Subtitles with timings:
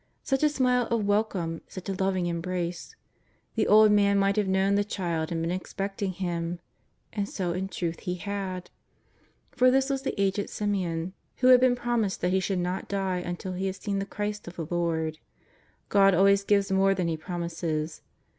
[0.23, 2.95] Such a smile of welcome, such a loving embrace!
[3.53, 6.59] the old man might have known the Child and been expecting Him.
[7.13, 8.71] And so in truth he had.
[9.51, 13.17] For this was the aged Simeon who had been promised that he should not die
[13.19, 15.19] until he had seen the Christ of the Lord.
[15.89, 18.01] God always gives more than He promises.